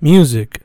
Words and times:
Music. 0.00 0.62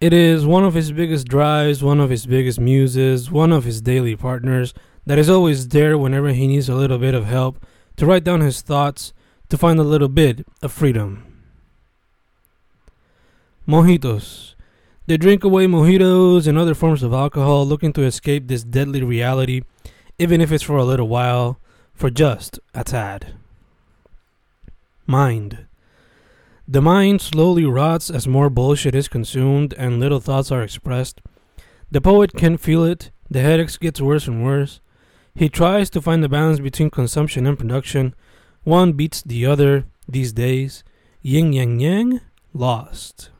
It 0.00 0.12
is 0.12 0.44
one 0.44 0.64
of 0.64 0.74
his 0.74 0.90
biggest 0.90 1.28
drives, 1.28 1.80
one 1.80 2.00
of 2.00 2.10
his 2.10 2.26
biggest 2.26 2.58
muses, 2.58 3.30
one 3.30 3.52
of 3.52 3.62
his 3.62 3.80
daily 3.80 4.16
partners 4.16 4.74
that 5.06 5.16
is 5.16 5.30
always 5.30 5.68
there 5.68 5.96
whenever 5.96 6.30
he 6.30 6.48
needs 6.48 6.68
a 6.68 6.74
little 6.74 6.98
bit 6.98 7.14
of 7.14 7.26
help 7.26 7.64
to 7.96 8.04
write 8.04 8.24
down 8.24 8.40
his 8.40 8.60
thoughts, 8.60 9.12
to 9.48 9.56
find 9.56 9.78
a 9.78 9.84
little 9.84 10.08
bit 10.08 10.44
of 10.60 10.72
freedom. 10.72 11.24
Mojitos. 13.66 14.54
They 15.06 15.16
drink 15.16 15.44
away 15.44 15.66
mojitos 15.66 16.48
and 16.48 16.58
other 16.58 16.74
forms 16.74 17.04
of 17.04 17.12
alcohol, 17.12 17.64
looking 17.64 17.92
to 17.92 18.02
escape 18.02 18.48
this 18.48 18.64
deadly 18.64 19.04
reality, 19.04 19.62
even 20.18 20.40
if 20.40 20.50
it's 20.50 20.64
for 20.64 20.76
a 20.76 20.84
little 20.84 21.06
while, 21.06 21.60
for 21.94 22.10
just 22.10 22.58
a 22.74 22.82
tad. 22.82 23.34
Mind. 25.06 25.67
The 26.70 26.82
mind 26.82 27.22
slowly 27.22 27.64
rots 27.64 28.10
as 28.10 28.28
more 28.28 28.50
bullshit 28.50 28.94
is 28.94 29.08
consumed 29.08 29.72
and 29.78 29.98
little 29.98 30.20
thoughts 30.20 30.52
are 30.52 30.62
expressed. 30.62 31.22
The 31.90 32.02
poet 32.02 32.34
can 32.34 32.58
feel 32.58 32.84
it, 32.84 33.10
the 33.30 33.40
headaches 33.40 33.78
gets 33.78 34.02
worse 34.02 34.26
and 34.26 34.44
worse. 34.44 34.82
He 35.34 35.48
tries 35.48 35.88
to 35.90 36.02
find 36.02 36.22
the 36.22 36.28
balance 36.28 36.60
between 36.60 36.90
consumption 36.90 37.46
and 37.46 37.58
production. 37.58 38.14
One 38.64 38.92
beats 38.92 39.22
the 39.22 39.46
other 39.46 39.86
these 40.06 40.34
days. 40.34 40.84
Yin 41.22 41.54
yang 41.54 41.80
yang, 41.80 42.20
lost. 42.52 43.30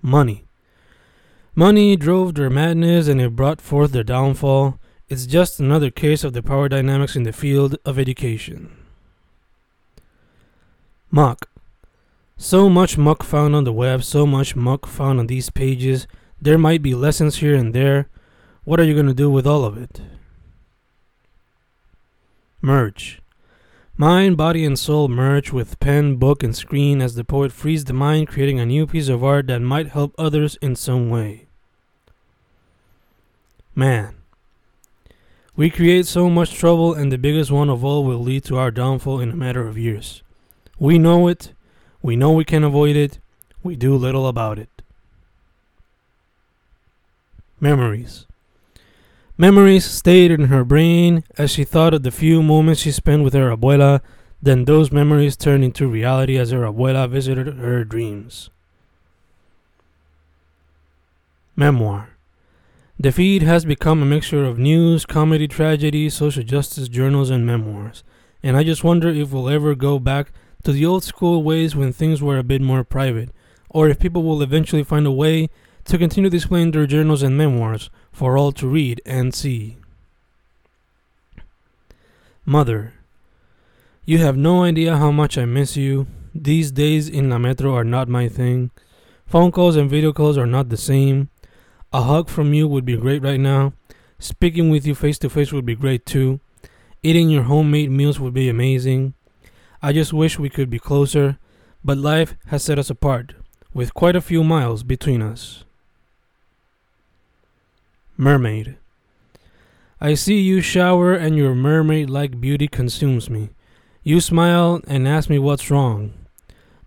Money. 0.00 0.46
Money 1.54 1.94
drove 1.94 2.36
their 2.36 2.48
madness 2.48 3.06
and 3.06 3.20
it 3.20 3.36
brought 3.36 3.60
forth 3.60 3.92
their 3.92 4.02
downfall. 4.02 4.78
It's 5.10 5.26
just 5.26 5.60
another 5.60 5.90
case 5.90 6.24
of 6.24 6.32
the 6.32 6.42
power 6.42 6.70
dynamics 6.70 7.16
in 7.16 7.24
the 7.24 7.34
field 7.34 7.76
of 7.84 7.98
education. 7.98 8.81
Muck. 11.14 11.50
So 12.38 12.70
much 12.70 12.96
muck 12.96 13.22
found 13.22 13.54
on 13.54 13.64
the 13.64 13.72
web, 13.72 14.02
so 14.02 14.26
much 14.26 14.56
muck 14.56 14.86
found 14.86 15.20
on 15.20 15.26
these 15.26 15.50
pages. 15.50 16.06
There 16.40 16.56
might 16.56 16.80
be 16.80 16.94
lessons 16.94 17.36
here 17.36 17.54
and 17.54 17.74
there. 17.74 18.08
What 18.64 18.80
are 18.80 18.84
you 18.84 18.94
going 18.94 19.08
to 19.08 19.14
do 19.14 19.28
with 19.28 19.46
all 19.46 19.66
of 19.66 19.76
it? 19.76 20.00
Merge. 22.62 23.20
Mind, 23.94 24.38
body, 24.38 24.64
and 24.64 24.78
soul 24.78 25.06
merge 25.06 25.52
with 25.52 25.78
pen, 25.80 26.16
book, 26.16 26.42
and 26.42 26.56
screen 26.56 27.02
as 27.02 27.14
the 27.14 27.24
poet 27.24 27.52
frees 27.52 27.84
the 27.84 27.92
mind, 27.92 28.28
creating 28.28 28.58
a 28.58 28.64
new 28.64 28.86
piece 28.86 29.08
of 29.08 29.22
art 29.22 29.48
that 29.48 29.60
might 29.60 29.88
help 29.88 30.14
others 30.16 30.56
in 30.62 30.74
some 30.74 31.10
way. 31.10 31.46
Man. 33.74 34.14
We 35.56 35.68
create 35.68 36.06
so 36.06 36.30
much 36.30 36.54
trouble, 36.54 36.94
and 36.94 37.12
the 37.12 37.18
biggest 37.18 37.50
one 37.50 37.68
of 37.68 37.84
all 37.84 38.02
will 38.02 38.18
lead 38.18 38.44
to 38.44 38.56
our 38.56 38.70
downfall 38.70 39.20
in 39.20 39.30
a 39.30 39.36
matter 39.36 39.68
of 39.68 39.76
years. 39.76 40.22
We 40.82 40.98
know 40.98 41.28
it. 41.28 41.52
We 42.02 42.16
know 42.16 42.32
we 42.32 42.44
can 42.44 42.64
avoid 42.64 42.96
it. 42.96 43.20
We 43.62 43.76
do 43.76 43.94
little 43.94 44.26
about 44.26 44.58
it. 44.58 44.82
Memories. 47.60 48.26
Memories 49.38 49.84
stayed 49.84 50.32
in 50.32 50.46
her 50.46 50.64
brain 50.64 51.22
as 51.38 51.52
she 51.52 51.62
thought 51.62 51.94
of 51.94 52.02
the 52.02 52.10
few 52.10 52.42
moments 52.42 52.80
she 52.80 52.90
spent 52.90 53.22
with 53.22 53.32
her 53.32 53.56
abuela. 53.56 54.00
Then 54.42 54.64
those 54.64 54.90
memories 54.90 55.36
turned 55.36 55.62
into 55.62 55.86
reality 55.86 56.36
as 56.36 56.50
her 56.50 56.62
abuela 56.62 57.08
visited 57.08 57.58
her 57.58 57.84
dreams. 57.84 58.50
Memoir. 61.54 62.08
The 62.98 63.12
feed 63.12 63.42
has 63.42 63.64
become 63.64 64.02
a 64.02 64.06
mixture 64.06 64.44
of 64.44 64.58
news, 64.58 65.06
comedy, 65.06 65.46
tragedy, 65.46 66.10
social 66.10 66.42
justice 66.42 66.88
journals, 66.88 67.30
and 67.30 67.46
memoirs. 67.46 68.02
And 68.42 68.56
I 68.56 68.64
just 68.64 68.82
wonder 68.82 69.10
if 69.10 69.30
we'll 69.30 69.48
ever 69.48 69.76
go 69.76 70.00
back 70.00 70.32
to 70.64 70.72
the 70.72 70.86
old 70.86 71.04
school 71.04 71.42
ways 71.42 71.74
when 71.74 71.92
things 71.92 72.22
were 72.22 72.38
a 72.38 72.44
bit 72.44 72.60
more 72.60 72.84
private, 72.84 73.30
or 73.68 73.88
if 73.88 73.98
people 73.98 74.22
will 74.22 74.42
eventually 74.42 74.84
find 74.84 75.06
a 75.06 75.12
way 75.12 75.48
to 75.84 75.98
continue 75.98 76.30
displaying 76.30 76.70
their 76.70 76.86
journals 76.86 77.22
and 77.22 77.36
memoirs 77.36 77.90
for 78.12 78.36
all 78.36 78.52
to 78.52 78.68
read 78.68 79.00
and 79.04 79.34
see. 79.34 79.76
Mother, 82.44 82.94
you 84.04 84.18
have 84.18 84.36
no 84.36 84.64
idea 84.64 84.96
how 84.96 85.10
much 85.10 85.38
I 85.38 85.44
miss 85.44 85.76
you. 85.76 86.06
These 86.34 86.72
days 86.72 87.08
in 87.08 87.30
La 87.30 87.38
Metro 87.38 87.74
are 87.74 87.84
not 87.84 88.08
my 88.08 88.28
thing. 88.28 88.70
Phone 89.26 89.52
calls 89.52 89.76
and 89.76 89.88
video 89.88 90.12
calls 90.12 90.36
are 90.36 90.46
not 90.46 90.68
the 90.68 90.76
same. 90.76 91.30
A 91.92 92.02
hug 92.02 92.28
from 92.28 92.52
you 92.52 92.66
would 92.68 92.84
be 92.84 92.96
great 92.96 93.22
right 93.22 93.40
now. 93.40 93.74
Speaking 94.18 94.70
with 94.70 94.86
you 94.86 94.94
face 94.94 95.18
to 95.18 95.30
face 95.30 95.52
would 95.52 95.66
be 95.66 95.74
great 95.74 96.04
too. 96.06 96.40
Eating 97.02 97.30
your 97.30 97.44
homemade 97.44 97.90
meals 97.90 98.18
would 98.18 98.34
be 98.34 98.48
amazing. 98.48 99.14
I 99.82 99.92
just 99.92 100.12
wish 100.12 100.38
we 100.38 100.48
could 100.48 100.70
be 100.70 100.78
closer, 100.78 101.38
but 101.84 101.98
life 101.98 102.36
has 102.46 102.62
set 102.62 102.78
us 102.78 102.88
apart, 102.88 103.34
with 103.74 103.94
quite 103.94 104.14
a 104.14 104.20
few 104.20 104.44
miles 104.44 104.84
between 104.84 105.20
us. 105.20 105.64
Mermaid. 108.16 108.76
I 110.00 110.14
see 110.14 110.40
you 110.40 110.60
shower 110.60 111.14
and 111.14 111.36
your 111.36 111.54
mermaid 111.54 112.10
like 112.10 112.40
beauty 112.40 112.68
consumes 112.68 113.28
me. 113.28 113.50
You 114.04 114.20
smile 114.20 114.80
and 114.86 115.08
ask 115.08 115.28
me 115.28 115.38
what's 115.38 115.70
wrong. 115.70 116.12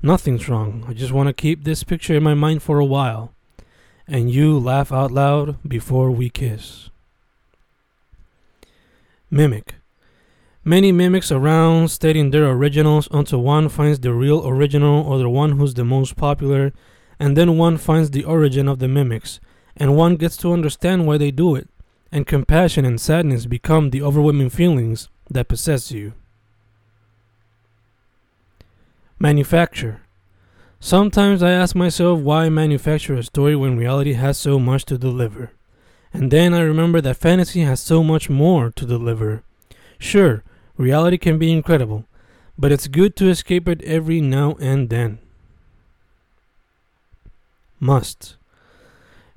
Nothing's 0.02 0.48
wrong. 0.48 0.86
I 0.88 0.94
just 0.94 1.12
want 1.12 1.28
to 1.28 1.34
keep 1.34 1.64
this 1.64 1.84
picture 1.84 2.16
in 2.16 2.24
my 2.24 2.34
mind 2.34 2.62
for 2.62 2.80
a 2.80 2.86
while. 2.86 3.34
And 4.08 4.32
you 4.32 4.58
laugh 4.60 4.92
out 4.92 5.12
loud 5.12 5.58
before 5.68 6.12
we 6.12 6.30
kiss. 6.30 6.90
Mimic. 9.32 9.76
Many 10.68 10.92
mimics 10.92 11.32
around 11.32 11.92
stating 11.92 12.32
their 12.32 12.50
originals 12.50 13.08
until 13.12 13.44
one 13.44 13.70
finds 13.70 14.00
the 14.00 14.12
real 14.12 14.48
original 14.48 15.04
or 15.04 15.20
the 15.20 15.30
one 15.30 15.60
who's 15.60 15.76
the 15.76 15.86
most 15.86 16.16
popular, 16.16 16.74
and 17.20 17.38
then 17.38 17.56
one 17.56 17.78
finds 17.78 18.10
the 18.10 18.24
origin 18.24 18.68
of 18.68 18.80
the 18.80 18.88
mimics, 18.88 19.40
and 19.78 19.96
one 19.96 20.16
gets 20.16 20.36
to 20.38 20.52
understand 20.52 21.06
why 21.06 21.20
they 21.20 21.30
do 21.30 21.56
it, 21.56 21.70
and 22.12 22.26
compassion 22.26 22.84
and 22.84 23.00
sadness 23.00 23.46
become 23.46 23.92
the 23.92 24.02
overwhelming 24.02 24.50
feelings 24.50 25.08
that 25.30 25.48
possess 25.48 25.92
you. 25.92 26.14
Manufacture. 29.20 30.02
Sometimes 30.80 31.44
I 31.44 31.52
ask 31.52 31.76
myself 31.76 32.22
why 32.22 32.50
manufacture 32.50 33.14
a 33.14 33.22
story 33.22 33.56
when 33.56 33.78
reality 33.78 34.14
has 34.14 34.40
so 34.40 34.58
much 34.58 34.86
to 34.86 34.98
deliver. 34.98 35.52
And 36.12 36.32
then 36.32 36.56
I 36.56 36.62
remember 36.62 37.02
that 37.02 37.18
fantasy 37.18 37.62
has 37.62 37.80
so 37.80 38.02
much 38.02 38.32
more 38.32 38.72
to 38.72 38.86
deliver. 38.86 39.44
Sure, 40.00 40.44
Reality 40.78 41.18
can 41.18 41.38
be 41.38 41.52
incredible, 41.52 42.06
but 42.58 42.72
it's 42.72 42.88
good 42.88 43.16
to 43.16 43.30
escape 43.30 43.68
it 43.68 43.82
every 43.84 44.20
now 44.20 44.56
and 44.60 44.90
then. 44.90 45.20
Must. 47.80 48.36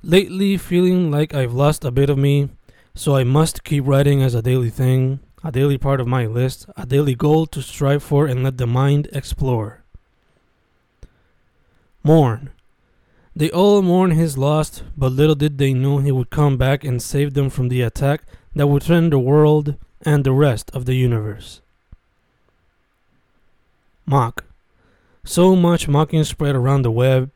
Lately, 0.03 0.57
feeling 0.57 1.11
like 1.11 1.35
I've 1.35 1.55
lost 1.55 1.85
a 1.85 1.91
bit 1.91 2.11
of 2.11 2.19
me, 2.19 2.49
so 2.95 3.15
I 3.15 3.25
must 3.25 3.63
keep 3.63 3.87
writing 3.87 4.23
as 4.23 4.35
a 4.35 4.43
daily 4.43 4.71
thing, 4.71 5.21
a 5.45 5.53
daily 5.53 5.79
part 5.79 6.01
of 6.01 6.09
my 6.09 6.27
list, 6.27 6.67
a 6.77 6.87
daily 6.87 7.15
goal 7.15 7.47
to 7.47 7.63
strive 7.63 8.03
for 8.03 8.27
and 8.27 8.43
let 8.43 8.59
the 8.59 8.67
mind 8.67 9.09
explore. 9.13 9.85
Mourn. 12.03 12.51
They 13.37 13.51
all 13.51 13.83
mourn 13.83 14.11
his 14.13 14.37
loss, 14.37 14.83
but 14.97 15.13
little 15.13 15.37
did 15.37 15.59
they 15.59 15.73
know 15.73 15.99
he 15.99 16.11
would 16.11 16.31
come 16.31 16.57
back 16.57 16.83
and 16.83 17.01
save 17.01 17.35
them 17.35 17.51
from 17.51 17.69
the 17.69 17.83
attack 17.83 18.23
that 18.57 18.67
would 18.67 18.83
threaten 18.83 19.11
the 19.11 19.19
world 19.21 19.77
and 20.03 20.25
the 20.25 20.33
rest 20.33 20.71
of 20.73 20.85
the 20.85 20.95
universe. 20.95 21.61
Mock. 24.07 24.45
So 25.25 25.55
much 25.55 25.89
mocking 25.89 26.25
spread 26.25 26.55
around 26.55 26.83
the 26.83 26.91
web. 26.91 27.31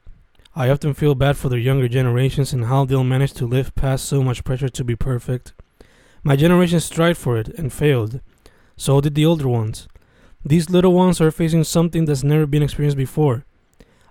I 0.54 0.70
often 0.70 0.94
feel 0.94 1.14
bad 1.14 1.36
for 1.36 1.48
the 1.48 1.60
younger 1.60 1.88
generations 1.88 2.52
and 2.52 2.66
how 2.66 2.84
they'll 2.84 3.04
manage 3.04 3.32
to 3.34 3.46
live 3.46 3.74
past 3.74 4.04
so 4.06 4.22
much 4.22 4.44
pressure 4.44 4.68
to 4.68 4.84
be 4.84 4.96
perfect. 4.96 5.52
My 6.22 6.36
generation 6.36 6.80
strived 6.80 7.18
for 7.18 7.36
it 7.36 7.48
and 7.48 7.72
failed. 7.72 8.20
So 8.76 9.00
did 9.00 9.14
the 9.14 9.26
older 9.26 9.48
ones. 9.48 9.88
These 10.44 10.70
little 10.70 10.92
ones 10.92 11.20
are 11.20 11.30
facing 11.30 11.64
something 11.64 12.04
that's 12.04 12.24
never 12.24 12.46
been 12.46 12.62
experienced 12.62 12.96
before. 12.96 13.44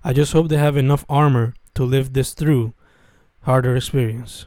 I 0.04 0.14
just 0.14 0.34
hope 0.34 0.50
they 0.50 0.58
have 0.58 0.78
enough 0.78 1.06
armor 1.10 1.54
to 1.76 1.84
live 1.84 2.14
this 2.14 2.34
through 2.34 2.74
harder 3.42 3.76
experience. 3.76 4.46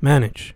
Manage. 0.00 0.54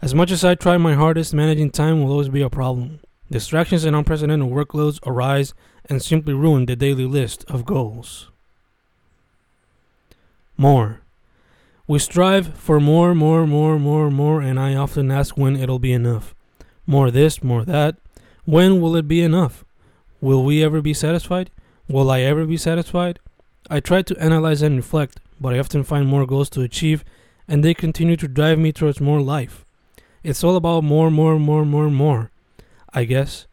As 0.00 0.14
much 0.14 0.30
as 0.30 0.44
I 0.44 0.54
try 0.54 0.76
my 0.76 0.94
hardest, 0.94 1.34
managing 1.34 1.70
time 1.70 2.02
will 2.02 2.12
always 2.12 2.28
be 2.28 2.42
a 2.42 2.50
problem. 2.50 3.00
Distractions 3.30 3.84
and 3.84 3.96
unprecedented 3.96 4.48
workloads 4.48 5.00
arise 5.06 5.52
and 5.88 6.02
simply 6.02 6.34
ruin 6.34 6.66
the 6.66 6.76
daily 6.76 7.04
list 7.04 7.44
of 7.48 7.64
goals. 7.64 8.30
More. 10.56 11.00
We 11.86 11.98
strive 11.98 12.54
for 12.54 12.80
more, 12.80 13.14
more, 13.14 13.46
more, 13.46 13.78
more, 13.78 14.10
more, 14.10 14.40
and 14.40 14.60
I 14.60 14.74
often 14.74 15.10
ask 15.10 15.36
when 15.36 15.56
it'll 15.56 15.78
be 15.78 15.92
enough. 15.92 16.34
More 16.86 17.10
this, 17.10 17.42
more 17.42 17.64
that. 17.64 17.96
When 18.44 18.80
will 18.80 18.96
it 18.96 19.08
be 19.08 19.22
enough? 19.22 19.64
Will 20.20 20.44
we 20.44 20.62
ever 20.62 20.80
be 20.80 20.94
satisfied? 20.94 21.50
Will 21.88 22.10
I 22.10 22.20
ever 22.20 22.44
be 22.44 22.56
satisfied? 22.56 23.18
I 23.70 23.80
try 23.80 24.02
to 24.02 24.18
analyze 24.18 24.62
and 24.62 24.76
reflect, 24.76 25.20
but 25.40 25.54
I 25.54 25.58
often 25.58 25.84
find 25.84 26.06
more 26.06 26.26
goals 26.26 26.50
to 26.50 26.62
achieve 26.62 27.04
and 27.48 27.64
they 27.64 27.74
continue 27.74 28.16
to 28.16 28.28
drive 28.28 28.58
me 28.58 28.70
towards 28.72 29.00
more 29.00 29.20
life. 29.20 29.64
It's 30.22 30.44
all 30.44 30.56
about 30.56 30.84
more, 30.84 31.10
more, 31.10 31.38
more, 31.38 31.64
more, 31.64 31.90
more. 31.90 32.30
I 32.92 33.04
guess. 33.04 33.46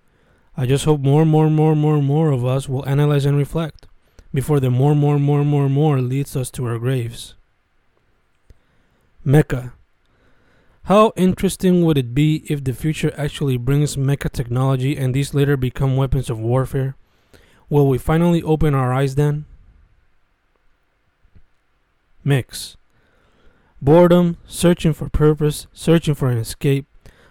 I 0.58 0.66
just 0.66 0.86
hope 0.86 1.02
more, 1.02 1.26
more, 1.26 1.50
more, 1.50 1.76
more, 1.76 2.02
more 2.02 2.32
of 2.32 2.46
us 2.46 2.70
will 2.70 2.88
analyze 2.88 3.26
and 3.26 3.38
reflect 3.38 3.88
before 4.34 4.60
the 4.60 4.70
more, 4.70 4.94
more, 4.94 5.18
more, 5.18 5.46
more, 5.46 5.70
more 5.70 6.02
leads 6.02 6.36
us 6.36 6.52
to 6.52 6.66
our 6.66 6.78
graves. 6.78 7.36
Mecha. 9.26 9.72
How 10.84 11.14
interesting 11.16 11.84
would 11.84 11.98
it 11.98 12.14
be 12.14 12.44
if 12.48 12.64
the 12.64 12.74
future 12.74 13.14
actually 13.18 13.58
brings 13.58 13.96
mecha 13.96 14.30
technology 14.32 14.96
and 14.98 15.16
these 15.16 15.34
later 15.34 15.58
become 15.58 15.96
weapons 15.96 16.30
of 16.30 16.40
warfare? 16.40 16.96
Will 17.70 17.88
we 17.88 17.98
finally 17.98 18.44
open 18.44 18.76
our 18.76 18.94
eyes 18.94 19.16
then? 19.16 19.46
Mix. 22.24 22.78
Boredom, 23.82 24.38
searching 24.48 24.94
for 24.94 25.10
purpose, 25.10 25.68
searching 25.74 26.16
for 26.16 26.30
an 26.30 26.38
escape, 26.38 26.86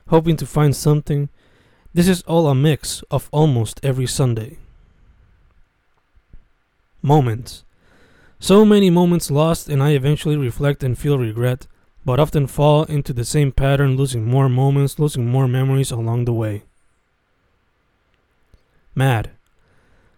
hoping 0.08 0.36
to 0.36 0.46
find 0.46 0.74
something. 0.76 1.28
This 1.92 2.08
is 2.08 2.22
all 2.22 2.48
a 2.48 2.54
mix 2.54 3.02
of 3.10 3.28
almost 3.32 3.80
every 3.82 4.06
Sunday. 4.06 4.58
Moments. 7.02 7.64
So 8.38 8.64
many 8.64 8.90
moments 8.90 9.30
lost, 9.30 9.68
and 9.68 9.82
I 9.82 9.90
eventually 9.90 10.36
reflect 10.36 10.82
and 10.82 10.98
feel 10.98 11.18
regret 11.18 11.66
but 12.04 12.20
often 12.20 12.46
fall 12.46 12.84
into 12.84 13.12
the 13.12 13.24
same 13.24 13.50
pattern, 13.50 13.96
losing 13.96 14.26
more 14.26 14.48
moments, 14.48 14.98
losing 14.98 15.26
more 15.26 15.48
memories 15.48 15.90
along 15.90 16.26
the 16.26 16.32
way. 16.32 16.62
Mad. 18.94 19.30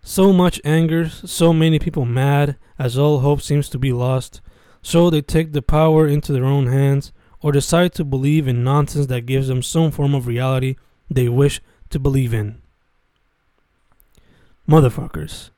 So 0.02 0.32
much 0.32 0.60
anger, 0.64 1.08
so 1.08 1.52
many 1.52 1.78
people 1.78 2.04
mad, 2.04 2.56
as 2.78 2.98
all 2.98 3.20
hope 3.20 3.40
seems 3.40 3.68
to 3.70 3.78
be 3.78 3.92
lost, 3.92 4.40
so 4.86 5.10
they 5.10 5.20
take 5.20 5.52
the 5.52 5.62
power 5.62 6.06
into 6.06 6.32
their 6.32 6.44
own 6.44 6.68
hands 6.68 7.12
or 7.40 7.50
decide 7.50 7.92
to 7.92 8.04
believe 8.04 8.46
in 8.46 8.62
nonsense 8.62 9.06
that 9.06 9.26
gives 9.26 9.48
them 9.48 9.60
some 9.60 9.90
form 9.90 10.14
of 10.14 10.28
reality 10.28 10.76
they 11.10 11.28
wish 11.28 11.60
to 11.90 11.98
believe 11.98 12.32
in. 12.32 12.62
Motherfuckers. 14.68 15.50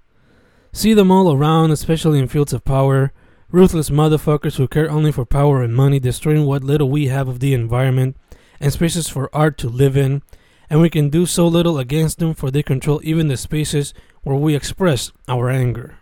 See 0.72 0.94
them 0.94 1.10
all 1.10 1.30
around, 1.30 1.72
especially 1.72 2.18
in 2.18 2.26
fields 2.26 2.54
of 2.54 2.64
power, 2.64 3.12
Ruthless 3.50 3.90
motherfuckers 3.90 4.56
who 4.56 4.66
care 4.66 4.90
only 4.90 5.12
for 5.12 5.26
power 5.26 5.62
and 5.62 5.76
money, 5.76 6.00
destroying 6.00 6.46
what 6.46 6.64
little 6.64 6.88
we 6.88 7.08
have 7.08 7.28
of 7.28 7.40
the 7.40 7.52
environment 7.52 8.16
and 8.60 8.72
spaces 8.72 9.10
for 9.10 9.28
art 9.34 9.58
to 9.58 9.68
live 9.68 9.94
in, 9.94 10.22
and 10.70 10.80
we 10.80 10.88
can 10.88 11.10
do 11.10 11.26
so 11.26 11.46
little 11.46 11.78
against 11.78 12.18
them 12.18 12.32
for 12.32 12.50
they 12.50 12.62
control 12.62 13.02
even 13.04 13.28
the 13.28 13.36
spaces 13.36 13.92
where 14.22 14.36
we 14.36 14.56
express 14.56 15.12
our 15.28 15.50
anger. 15.50 15.98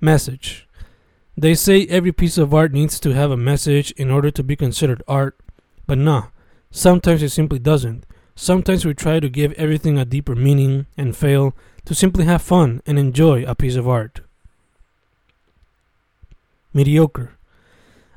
Message 0.00 0.67
They 1.40 1.54
say 1.54 1.86
every 1.86 2.10
piece 2.10 2.36
of 2.36 2.52
art 2.52 2.72
needs 2.72 2.98
to 2.98 3.14
have 3.14 3.30
a 3.30 3.36
message 3.36 3.92
in 3.92 4.10
order 4.10 4.28
to 4.28 4.42
be 4.42 4.56
considered 4.56 5.04
art, 5.06 5.38
but 5.86 5.96
nah, 5.96 6.30
sometimes 6.72 7.22
it 7.22 7.28
simply 7.28 7.60
doesn't. 7.60 8.04
Sometimes 8.34 8.84
we 8.84 8.92
try 8.92 9.20
to 9.20 9.28
give 9.28 9.52
everything 9.52 9.96
a 9.96 10.04
deeper 10.04 10.34
meaning 10.34 10.86
and 10.96 11.16
fail 11.16 11.54
to 11.84 11.94
simply 11.94 12.24
have 12.24 12.42
fun 12.42 12.82
and 12.86 12.98
enjoy 12.98 13.44
a 13.44 13.54
piece 13.54 13.76
of 13.76 13.86
art 13.86 14.20
mediocre. 16.74 17.38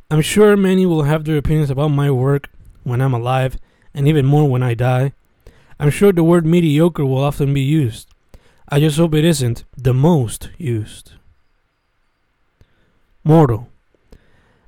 I'm 0.09 0.21
sure 0.21 0.57
many 0.57 0.87
will 0.87 1.03
have 1.03 1.25
their 1.25 1.37
opinions 1.37 1.69
about 1.69 1.89
my 1.89 2.09
work 2.09 2.49
when 2.83 3.01
I'm 3.01 3.13
alive, 3.13 3.55
and 3.93 4.07
even 4.07 4.25
more 4.25 4.49
when 4.49 4.63
I 4.63 4.73
die. 4.73 5.13
I'm 5.79 5.91
sure 5.91 6.11
the 6.11 6.23
word 6.23 6.43
mediocre 6.43 7.05
will 7.05 7.23
often 7.23 7.53
be 7.53 7.61
used. 7.61 8.09
I 8.67 8.79
just 8.79 8.97
hope 8.97 9.13
it 9.13 9.25
isn't 9.25 9.63
the 9.77 9.93
most 9.93 10.49
used. 10.57 11.13
Mortal. 13.23 13.67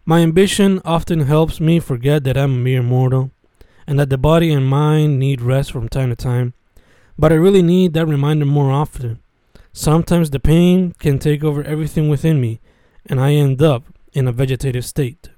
My 0.06 0.20
ambition 0.20 0.80
often 0.86 1.22
helps 1.22 1.60
me 1.60 1.80
forget 1.80 2.24
that 2.24 2.38
I'm 2.38 2.54
a 2.54 2.58
mere 2.58 2.84
mortal, 2.84 3.32
and 3.88 3.98
that 3.98 4.12
the 4.12 4.18
body 4.18 4.54
and 4.54 4.68
mind 4.68 5.18
need 5.18 5.42
rest 5.42 5.72
from 5.72 5.90
time 5.90 6.10
to 6.10 6.16
time, 6.16 6.54
but 7.18 7.32
I 7.32 7.36
really 7.36 7.64
need 7.64 7.94
that 7.94 8.06
reminder 8.06 8.46
more 8.46 8.72
often. 8.72 9.20
Sometimes 9.72 10.30
the 10.30 10.40
pain 10.40 10.94
can 11.00 11.18
take 11.18 11.44
over 11.44 11.64
everything 11.64 12.10
within 12.10 12.40
me, 12.40 12.62
and 13.08 13.20
I 13.20 13.34
end 13.34 13.60
up 13.60 13.86
in 14.14 14.28
a 14.28 14.32
vegetative 14.32 14.86
state. 14.86 15.30